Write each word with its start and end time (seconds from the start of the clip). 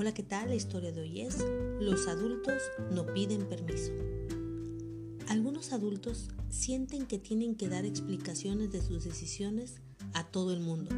Hola, 0.00 0.14
¿qué 0.14 0.22
tal? 0.22 0.48
La 0.48 0.54
historia 0.54 0.92
de 0.92 1.02
hoy 1.02 1.20
es 1.20 1.44
Los 1.78 2.08
adultos 2.08 2.54
no 2.90 3.04
piden 3.12 3.46
permiso. 3.46 3.92
Algunos 5.28 5.74
adultos 5.74 6.30
sienten 6.48 7.04
que 7.04 7.18
tienen 7.18 7.54
que 7.54 7.68
dar 7.68 7.84
explicaciones 7.84 8.72
de 8.72 8.80
sus 8.80 9.04
decisiones 9.04 9.74
a 10.14 10.24
todo 10.26 10.54
el 10.54 10.60
mundo. 10.60 10.88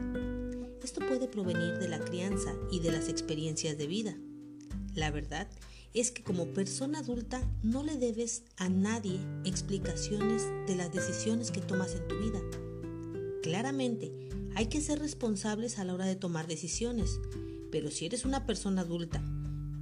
Esto 0.85 1.00
puede 1.00 1.27
provenir 1.27 1.80
de 1.80 1.89
la 1.89 1.99
crianza 1.99 2.54
y 2.71 2.79
de 2.79 2.93
las 2.93 3.09
experiencias 3.09 3.77
de 3.77 3.89
vida. 3.89 4.17
La 4.95 5.11
verdad 5.11 5.48
es 5.95 6.12
que 6.12 6.23
como 6.23 6.53
persona 6.55 7.00
adulta 7.00 7.43
no 7.64 7.82
le 7.82 7.96
debes 7.96 8.45
a 8.57 8.69
nadie 8.69 9.19
explicaciones 9.45 10.45
de 10.69 10.77
las 10.77 10.93
decisiones 10.93 11.50
que 11.50 11.61
tomas 11.61 11.96
en 11.96 12.07
tu 12.07 12.16
vida. 12.21 12.41
Claramente, 13.43 14.13
hay 14.55 14.66
que 14.66 14.80
ser 14.80 15.00
responsables 15.00 15.80
a 15.80 15.85
la 15.85 15.93
hora 15.94 16.07
de 16.07 16.14
tomar 16.14 16.46
decisiones, 16.46 17.19
pero 17.72 17.90
si 17.90 18.07
eres 18.07 18.25
una 18.26 18.46
persona 18.46 18.82
adulta, 18.82 19.25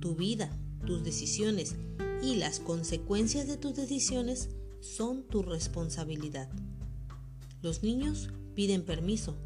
tu 0.00 0.14
vida, 0.14 0.56
tus 0.86 1.02
decisiones 1.02 1.74
y 2.22 2.36
las 2.36 2.60
consecuencias 2.60 3.48
de 3.48 3.58
tus 3.58 3.74
decisiones 3.74 4.48
son 4.80 5.24
tu 5.24 5.42
responsabilidad. 5.42 6.48
Los 7.60 7.82
niños 7.82 8.30
piden 8.54 8.84
permiso, 8.84 9.36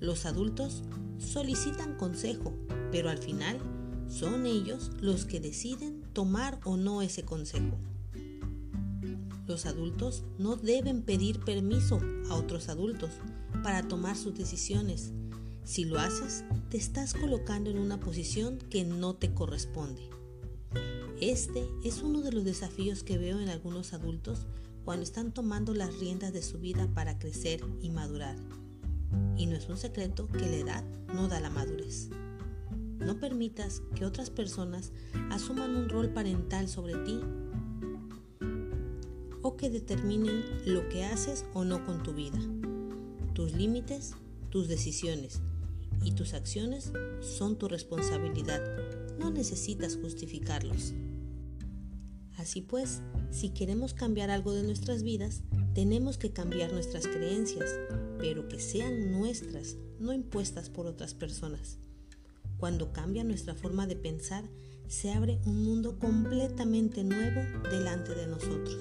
los 0.00 0.24
adultos 0.24 0.84
solicitan 1.18 1.96
consejo, 1.96 2.54
pero 2.90 3.10
al 3.10 3.18
final 3.18 3.58
son 4.08 4.46
ellos 4.46 4.92
los 5.00 5.24
que 5.24 5.40
deciden 5.40 6.02
tomar 6.12 6.60
o 6.64 6.76
no 6.76 7.02
ese 7.02 7.24
consejo. 7.24 7.78
Los 9.46 9.66
adultos 9.66 10.22
no 10.38 10.56
deben 10.56 11.02
pedir 11.02 11.40
permiso 11.40 12.00
a 12.30 12.36
otros 12.36 12.68
adultos 12.68 13.10
para 13.64 13.88
tomar 13.88 14.16
sus 14.16 14.34
decisiones. 14.34 15.12
Si 15.64 15.84
lo 15.84 16.00
haces, 16.00 16.44
te 16.70 16.76
estás 16.76 17.14
colocando 17.14 17.70
en 17.70 17.78
una 17.78 18.00
posición 18.00 18.58
que 18.58 18.84
no 18.84 19.14
te 19.14 19.32
corresponde. 19.32 20.10
Este 21.20 21.68
es 21.84 22.02
uno 22.02 22.20
de 22.20 22.32
los 22.32 22.44
desafíos 22.44 23.04
que 23.04 23.16
veo 23.16 23.38
en 23.38 23.48
algunos 23.48 23.92
adultos 23.92 24.46
cuando 24.84 25.04
están 25.04 25.32
tomando 25.32 25.72
las 25.72 25.96
riendas 26.00 26.32
de 26.32 26.42
su 26.42 26.58
vida 26.58 26.88
para 26.94 27.20
crecer 27.20 27.64
y 27.80 27.90
madurar. 27.90 28.34
Y 29.36 29.46
no 29.46 29.54
es 29.54 29.68
un 29.68 29.76
secreto 29.76 30.26
que 30.26 30.40
la 30.40 30.56
edad 30.56 30.84
no 31.14 31.28
da 31.28 31.38
la 31.38 31.48
madurez. 31.48 32.08
No 32.98 33.20
permitas 33.20 33.82
que 33.94 34.04
otras 34.04 34.30
personas 34.30 34.90
asuman 35.30 35.76
un 35.76 35.88
rol 35.88 36.12
parental 36.12 36.68
sobre 36.68 36.96
ti 37.04 37.20
o 39.42 39.56
que 39.56 39.70
determinen 39.70 40.44
lo 40.66 40.88
que 40.88 41.04
haces 41.04 41.44
o 41.54 41.64
no 41.64 41.86
con 41.86 42.02
tu 42.02 42.14
vida. 42.14 42.38
Tus 43.32 43.52
límites, 43.52 44.14
tus 44.50 44.66
decisiones 44.66 45.40
y 46.04 46.12
tus 46.12 46.34
acciones 46.34 46.92
son 47.20 47.58
tu 47.58 47.68
responsabilidad. 47.68 48.60
No 49.18 49.30
necesitas 49.30 49.96
justificarlos. 49.96 50.92
Así 52.36 52.60
pues, 52.62 53.02
si 53.30 53.50
queremos 53.50 53.94
cambiar 53.94 54.30
algo 54.30 54.52
de 54.52 54.62
nuestras 54.62 55.02
vidas, 55.02 55.42
tenemos 55.74 56.18
que 56.18 56.32
cambiar 56.32 56.72
nuestras 56.72 57.06
creencias, 57.06 57.70
pero 58.18 58.48
que 58.48 58.58
sean 58.58 59.12
nuestras, 59.12 59.76
no 59.98 60.12
impuestas 60.12 60.68
por 60.70 60.86
otras 60.86 61.14
personas. 61.14 61.78
Cuando 62.58 62.92
cambia 62.92 63.24
nuestra 63.24 63.54
forma 63.54 63.86
de 63.86 63.96
pensar, 63.96 64.44
se 64.86 65.12
abre 65.12 65.40
un 65.46 65.64
mundo 65.64 65.98
completamente 65.98 67.02
nuevo 67.04 67.40
delante 67.70 68.14
de 68.14 68.26
nosotros. 68.26 68.78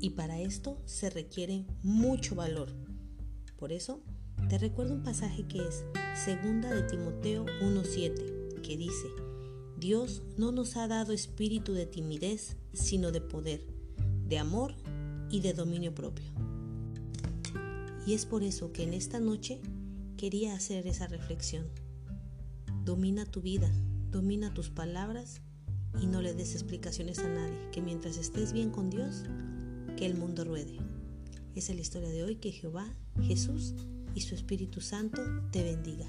Y 0.00 0.10
para 0.10 0.40
esto 0.40 0.80
se 0.84 1.10
requiere 1.10 1.66
mucho 1.82 2.34
valor. 2.34 2.72
Por 3.58 3.72
eso, 3.72 4.02
te 4.48 4.58
recuerdo 4.58 4.94
un 4.94 5.02
pasaje 5.02 5.44
que 5.48 5.58
es 5.58 5.84
Segunda 6.14 6.72
de 6.72 6.82
Timoteo 6.82 7.46
1:7, 7.62 8.60
que 8.62 8.76
dice: 8.76 9.08
Dios 9.78 10.22
no 10.36 10.52
nos 10.52 10.76
ha 10.76 10.86
dado 10.86 11.12
espíritu 11.12 11.72
de 11.72 11.86
timidez, 11.86 12.56
sino 12.72 13.10
de 13.10 13.20
poder, 13.20 13.66
de 14.28 14.38
amor 14.38 14.74
y 15.30 15.40
de 15.40 15.52
dominio 15.52 15.94
propio. 15.94 16.30
Y 18.06 18.14
es 18.14 18.24
por 18.24 18.44
eso 18.44 18.72
que 18.72 18.84
en 18.84 18.94
esta 18.94 19.18
noche 19.18 19.60
quería 20.16 20.54
hacer 20.54 20.86
esa 20.86 21.08
reflexión. 21.08 21.66
Domina 22.84 23.26
tu 23.26 23.42
vida, 23.42 23.70
domina 24.12 24.54
tus 24.54 24.70
palabras 24.70 25.40
y 26.00 26.06
no 26.06 26.22
le 26.22 26.34
des 26.34 26.54
explicaciones 26.54 27.18
a 27.18 27.28
nadie, 27.28 27.70
que 27.72 27.82
mientras 27.82 28.16
estés 28.16 28.52
bien 28.52 28.70
con 28.70 28.90
Dios, 28.90 29.24
que 29.96 30.06
el 30.06 30.14
mundo 30.14 30.44
ruede. 30.44 30.78
Es 31.56 31.68
la 31.68 31.80
historia 31.80 32.10
de 32.10 32.22
hoy, 32.22 32.36
que 32.36 32.52
Jehová, 32.52 32.94
Jesús 33.22 33.74
y 34.16 34.22
su 34.22 34.34
Espíritu 34.34 34.80
Santo 34.80 35.22
te 35.52 35.62
bendiga. 35.62 36.06